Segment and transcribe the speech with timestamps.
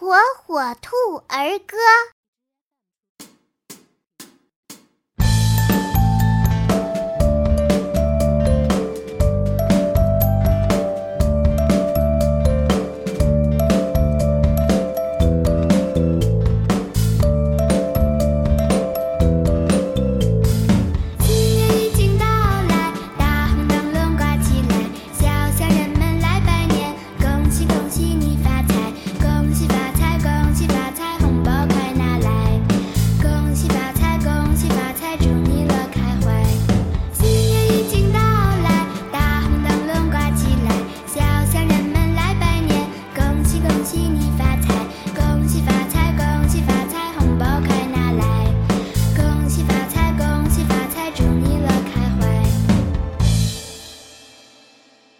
[0.00, 0.14] 火
[0.46, 0.94] 火兔
[1.26, 1.76] 儿歌。
[21.18, 25.26] 新年已经到来大红灯笼挂起来小
[25.58, 28.27] 小人们来拜年恭喜恭喜你。